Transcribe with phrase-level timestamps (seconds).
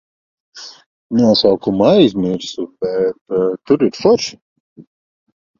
[1.15, 3.21] Nosaukumu aizmirsu, bet
[3.65, 4.35] tur ir forši.